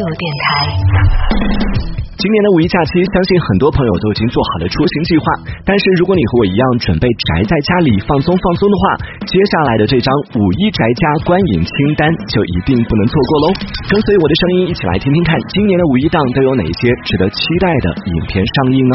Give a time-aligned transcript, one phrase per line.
[0.00, 1.99] 度电台。
[2.20, 5.24] 今年的五一假期，相信很多朋友都已经做好了出行计划。
[5.64, 8.84] 但是，如果你和我一样准备宅在家里放松放松的话，
[9.24, 13.46] 接下来的这张五一宅家观影清单就一定不能错过喽！
[13.88, 18.94] 跟随我的声音，一起来听听看，今年的五一档都有哪些值得期待的影片上映呢？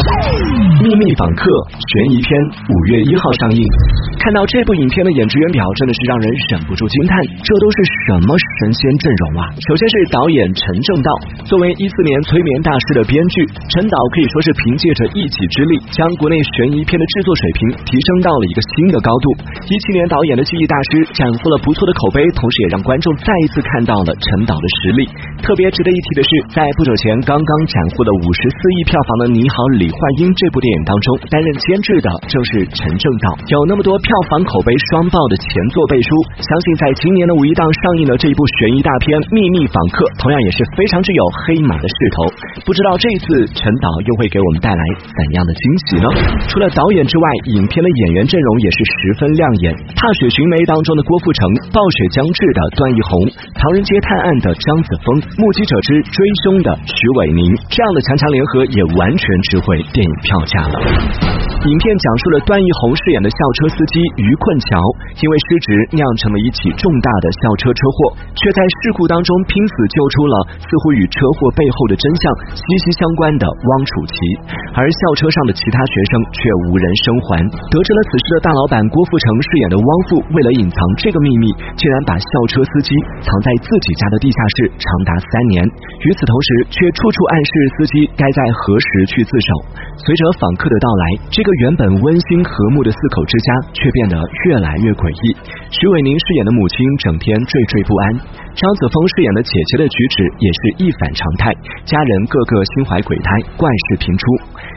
[0.86, 1.50] 《秘密访客》
[1.82, 2.30] 悬疑片
[2.70, 3.58] 五月一号上映。
[4.22, 9.50] 看到这部影片的演职员表，真的是让人忍不住惊叹，这都是什么神仙阵容啊！
[9.66, 11.10] 首先是导演陈正道，
[11.50, 13.26] 作为一四年催眠大师的编。
[13.26, 13.42] 剧
[13.74, 19.26] 陈导可以说是凭借着一己之力，将国内悬疑片的制作水平提升到了一个新的高度。
[19.66, 25.10] 一七年导演的记忆大师斩获了不错的口碑，同时也让观众再一次看到了陈导的实力。
[25.42, 33.36] 特别值得一提的是，在不久前刚刚斩获了五十四亿票房的《你好，李焕英》这部电影当中，担任监制的正是陈正道。
[33.50, 36.10] 有那么多票房口碑双爆的前作背书，
[36.40, 42.30] 相信在今年的五一档上映的这一部悬疑大片《秘密访客》，同样也是非常具有黑马的势头。
[42.64, 42.98] 不知道。
[43.06, 46.10] 这次陈导又会给我们带来怎样的惊喜呢？
[46.50, 49.78] 除了导演之外，影片的演员阵容也是十分亮眼。
[49.94, 53.14] 《踏雪寻梅》当中的郭富城，《暴雪将至》的段奕宏，
[53.62, 59.22] 《唐人街探案》的张子枫，《目击者之追凶》的徐伟宁，这样的强强联合也完全
[59.54, 61.45] 值回电影票价了。
[61.66, 64.78] 影片讲述了段奕宏饰演的校车司机于困桥，
[65.18, 67.98] 因为失职酿成了一起重大的校车车祸，
[68.38, 74.14] 却在事故当中拼死救出了似乎与车祸背后的真相息息相关的汪楚琪，
[74.78, 77.42] 而校车上的其他学生却无人生还。
[77.74, 82.94] 得知了此事的大老板郭富城饰演的汪富，为了隐藏这个秘密，竟然把校车司机
[83.26, 89.50] 藏在自己家的地下室长达三年，与此同时却处处暗示司机该在何时去自首。
[89.98, 91.55] 随着访客的到来，这个。
[91.60, 94.16] 原本温馨和睦的四口之家，却变得
[94.48, 95.24] 越来越诡异。
[95.72, 98.04] 徐伟宁饰演的母亲整天惴惴不安，
[98.56, 101.54] 张子枫饰演的姐姐的举止也是一反常态，
[101.88, 104.24] 家人个个心怀鬼胎，怪事频出。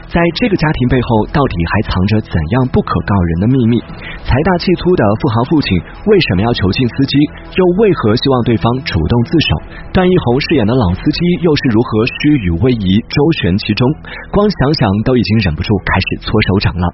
[0.09, 3.77] 在这个家庭背后，到底还藏着怎样不可告人的秘密？
[4.25, 5.77] 财大气粗的富豪父亲
[6.09, 7.13] 为什么要囚禁司机？
[7.53, 9.49] 又为何希望对方主动自首？
[9.93, 13.85] 段奕宏饰演的老司机又是如何虚与委蛇，周旋其中？
[14.33, 16.85] 光想想都已经忍不住开始搓手掌了。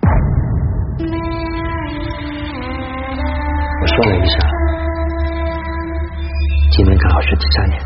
[3.82, 4.36] 我算了一下，
[6.72, 7.80] 今年刚好是第三年，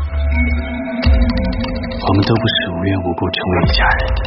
[2.00, 4.20] 我们都不是无缘无故成为一家人的。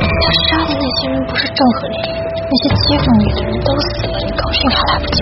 [0.00, 0.06] 他
[0.46, 1.96] 杀的那些人不是郑和林，
[2.36, 5.18] 那些接种你的人都死了，你高兴还来不及。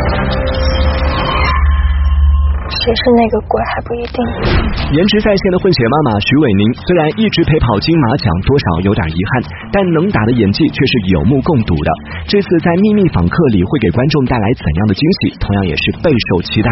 [2.87, 4.17] 谁是那个鬼还不一定。
[4.95, 9.43] 颜值在线的混血妈妈徐伟宁，虽然一直陪跑金马奖，多少有点遗憾，
[9.75, 11.91] 但能打的演技却是有目共睹的。
[12.31, 16.71] 这次在《秘密访客》里会给观众带来怎样的惊喜，同样也是备受期待。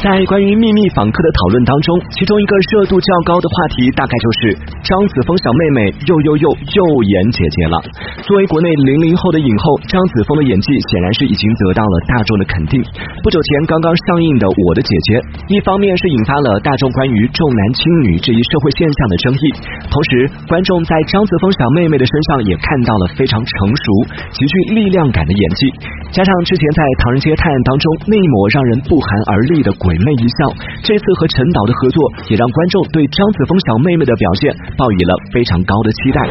[0.00, 5.78] 在关于《秘密访客》的讨论当中，其中一个热度较高的话题，大概就是张子枫小妹妹
[6.08, 7.76] 又又又又演姐姐了。
[8.24, 12.80] 作为国内零零后的影后，张子枫的演技显然是已经得到了大众的肯定。
[13.20, 15.20] 不久前刚刚上映的《我的姐姐》。
[15.50, 19.44] 一方面是引发了大众关于重男轻女这一社会现象的争议，
[19.90, 23.84] 同时观众在张子枫小妹妹的身上也看到了非常成熟、
[24.30, 25.66] 极具力量感的演技，
[26.14, 30.54] 加上之前在《唐人街探案》当中那一抹让人不寒而栗的鬼魅一笑，
[30.86, 31.98] 这次和陈导的合作
[32.30, 36.30] 也让观众对张子枫小妹妹的表现抱以了非常高的期待。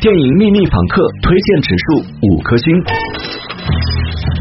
[0.00, 2.72] 电影《秘密访客》推荐指数五颗星。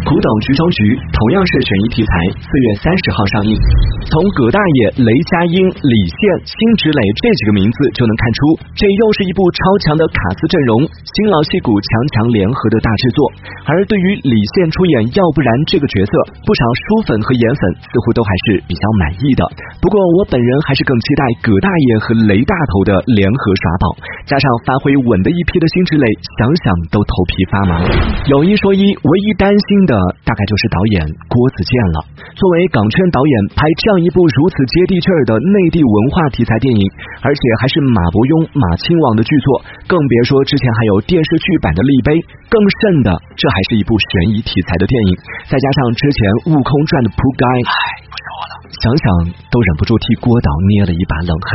[0.05, 3.57] 古董局中局同样是悬疑题材，四月三十号上映。
[4.05, 8.37] 从葛大爷、雷佳音、李现、辛芷蕾这几个名字就能看出，
[8.77, 13.19] 这又是一部超强的卡斯阵容、新老戏骨强强联合的大制作。
[13.65, 16.13] 而对于李现出演要不然这个角色，
[16.45, 19.41] 不少书粉和颜粉似乎都还是比较满意的。
[19.81, 23.85] 不过我本人还是更期待葛大爷和雷大头的联合耍宝，
[24.29, 26.05] 加上发挥稳的一批的辛芷蕾，
[26.37, 27.81] 想想都头皮发麻。
[28.29, 29.94] 有一说一，唯一担心的。
[30.23, 30.95] 大概就是导演
[31.27, 31.97] 郭子健了。
[32.35, 36.83] 作为港圈导演，拍这样一部如此接地气儿的内地文化题材电影，
[37.23, 39.47] 而且还是马伯庸、马亲王的巨作，
[39.87, 42.09] 更别说之前还有电视剧版的《立碑》，
[42.51, 43.09] 更甚的，
[43.39, 45.11] 这还是一部悬疑题材的电影。
[45.47, 46.17] 再加上之前
[46.51, 47.75] 《悟空传》的铺盖，唉，
[48.09, 49.05] 不说了，想想
[49.47, 51.49] 都忍不住替郭导捏了一把冷汗。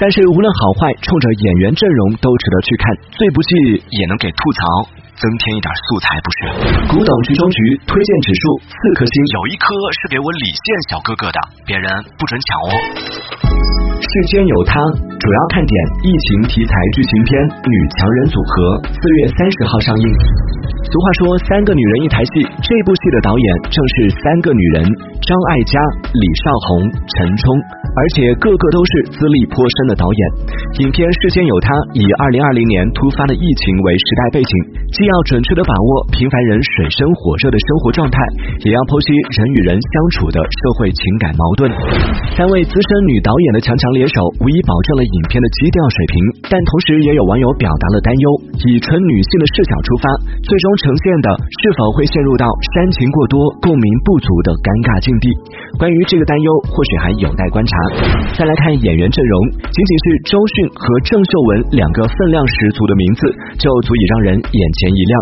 [0.00, 3.50] 但是无论好坏，冲着演员阵容都值得去看，最不济
[3.98, 4.62] 也能给吐槽。
[5.18, 6.38] 增添一点素材不是？
[6.94, 9.66] 古董局中局推荐指数四颗星，有一颗
[10.02, 12.70] 是给我李现小哥哥的，别人不准抢哦。
[13.98, 14.78] 世间有他，
[15.18, 15.74] 主主要看点：
[16.04, 20.06] 疫情题材剧情片《女强人组合》，四月三十号上映。
[20.88, 24.88] 俗话说“三个女人一台戏”，这部戏的导演正是三个女人：
[25.20, 25.76] 张艾嘉、
[26.16, 26.80] 李少红、
[27.12, 27.44] 陈冲，
[27.92, 30.20] 而且个个都是资历颇深的导演。
[30.80, 34.52] 影片事先有他以二零二零年突发的疫情为时代背景，
[34.96, 38.16] 既要准确的把握平凡人水深火热的生活状态，
[38.64, 41.68] 也要剖析人与人相处的社会情感矛盾。
[42.32, 46.16] 三位资深女导演的强强联手，无疑保证了影片的基调水平，
[46.48, 48.26] 但同时也有网友表达了担忧：
[48.72, 50.08] 以纯女性的视角出发，
[50.48, 50.77] 最终。
[50.78, 51.28] 呈现的
[51.60, 55.26] 是否会陷入到煽情过多、共鸣不足的尴尬境地？
[55.76, 57.72] 关于这个担忧，或许还有待观察。
[58.38, 59.34] 再来看演员阵容，
[59.68, 63.22] 仅仅是周迅和郑秀文两个分量十足的名字，
[63.58, 65.12] 就足以让人眼前一亮。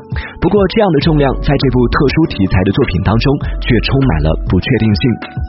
[0.44, 3.26] 不过，这样的重量在这部特殊题材的作品当中，
[3.64, 5.02] 却充满了不确定性。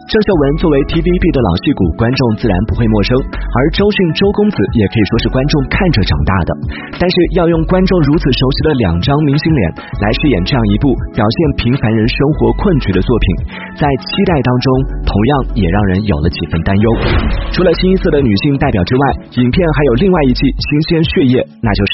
[0.07, 6.50] 郑秀文作为 TVB 的老戏骨，观众自然不会陌生；而周迅周公子也可以说是观众看着长大的。
[6.95, 9.96] 但是，要用观众如此熟悉的两张明星脸。
[10.01, 13.25] 来饰演这样一部表现平凡人生活困局的作品，
[13.75, 14.67] 在期待当中，
[15.05, 16.85] 同样也让人有了几分担忧。
[17.51, 19.03] 除了清一色的女性代表之外，
[19.41, 21.94] 影片还有另外一剂新鲜血液，那就是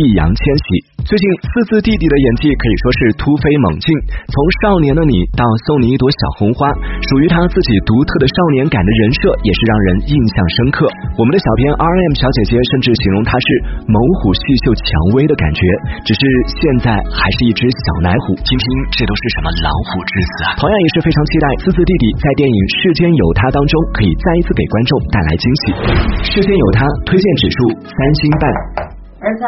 [0.00, 0.91] 易烊千玺。
[1.02, 3.90] 最近四字弟弟的演技可以说是突飞猛进，
[4.30, 6.70] 从少年的你到送你一朵小红花，
[7.10, 10.86] 属于他自己独特的少年感的人设也是让人印象深刻。
[11.18, 13.46] 我们的小编 R M 小姐姐甚至形容他是
[13.90, 14.86] 猛虎细嗅蔷
[15.18, 15.60] 薇的感觉，
[16.06, 16.22] 只是
[16.54, 18.38] 现在还是一只小奶虎。
[18.46, 20.54] 听听这都是什么老虎之子啊！
[20.62, 25.62] 同样也是非常期待四字弟弟在电影《世间有他》当中可以再一次给观众带来惊喜。
[26.30, 27.58] 《世间有他》推荐指数
[27.90, 28.91] 三星半。
[29.22, 29.44] 儿子，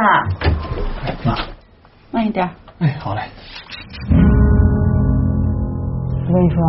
[1.26, 1.34] 妈，
[2.12, 2.48] 慢一点。
[2.78, 3.22] 哎，好嘞。
[6.22, 6.62] 我跟你说，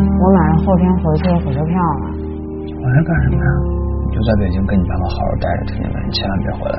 [0.00, 2.08] 我买了后天回去的火车票了。
[2.08, 3.44] 回来干什么呀？
[4.08, 6.00] 你就在北京跟你爸妈好好待着，听见没？
[6.06, 6.78] 你千万别回来。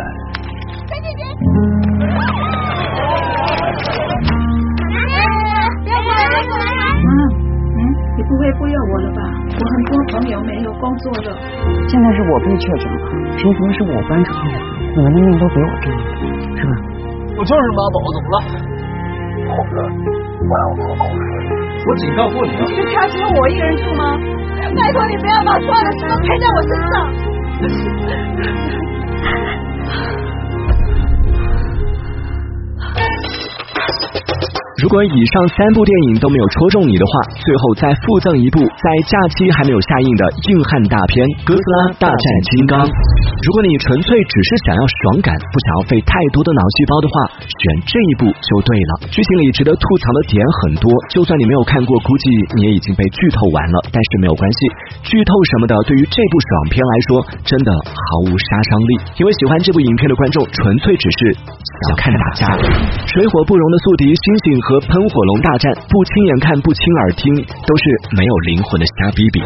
[0.90, 1.22] 别别别！
[5.86, 6.18] 别过来！
[6.34, 6.74] 别过来！
[7.06, 7.14] 妈，
[7.78, 7.80] 嗯，
[8.18, 9.22] 你不会不要我了吧？
[9.54, 11.38] 我很多朋友没有工作了。
[11.88, 12.98] 现在是我被确诊了，
[13.38, 14.73] 凭什么是我搬出去？
[14.96, 15.98] 你们的命都比我重要，
[16.56, 16.72] 是吧？
[17.36, 18.38] 我就是妈宝，怎么了？
[19.50, 19.74] 猴子，
[20.40, 21.18] 我让我做狗屎！
[21.88, 22.62] 我警告过你了。
[22.68, 24.04] 这家只有我一个人住吗？
[24.76, 26.94] 拜托你不要把所有的事都赔在我身上。
[34.84, 42.84] 如果以上三部电影都没有戳中你的话，最后再附赠一部在假期还没有下映的硬汉大片《哥斯拉大战金刚》。
[42.92, 47.16] 如果你纯粹只是想要爽感，不想要费太多的脑细胞的话，
[47.48, 49.08] 选这一部就对了。
[49.08, 52.28] 剧情里值得吐槽的点很多，就算你没有看过，估计
[52.60, 53.88] 你也已经被剧透完了。
[53.88, 54.60] 但是没有关系，
[55.08, 57.08] 剧透什么的对于这部爽片来说
[57.48, 61.40] 真的毫无杀伤力，因为喜欢这部影片的观众纯粹只是
[61.88, 62.44] 想看打架。
[63.08, 64.73] 水火不容的宿敌猩猩和。
[64.74, 67.84] 和喷火龙大战，不亲眼看不亲耳听，都是
[68.18, 69.38] 没有灵魂的瞎逼逼。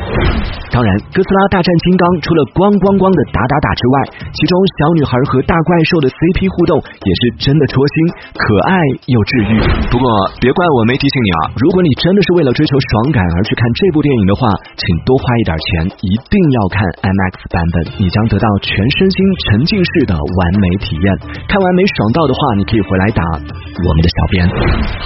[0.72, 3.96] 当然，哥斯拉大战金刚除了咣咣咣的打打打之外，
[4.32, 7.96] 其中小女孩和大怪兽的 CP 互动也是真的戳心，
[8.40, 8.80] 可爱
[9.12, 9.60] 又治愈。
[9.92, 10.08] 不过
[10.40, 14.48] 别怪我没提醒你啊，如果你真的是为了追求爽感而去看这部电影的话，
[14.80, 21.08] 请多花一点钱，一定要看 MX 版本，你将得到全身心沉浸式的完美体验。
[21.52, 24.40] 看完没爽到的话，你可以回来打我们的小编。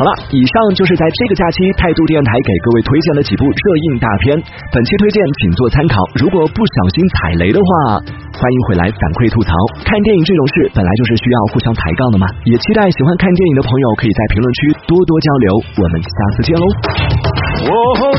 [0.02, 0.12] 好了。
[0.34, 4.34] 以上就是在这个假期态度电台给各位推荐的几部热映大片，
[4.74, 8.02] 本期推荐仅做参考，如果不小心踩雷的话，
[8.34, 9.54] 欢迎回来反馈吐槽。
[9.86, 14.60] 看电影这种事本来就是需要互相抬杠的嘛，也期待喜欢看电影的朋友可以在评论区
[14.90, 15.48] 多多交流，
[15.78, 16.66] 我们下次见喽。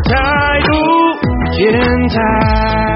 [0.06, 0.14] 态
[0.62, 0.70] 度
[1.58, 1.74] 电
[2.14, 2.91] 台。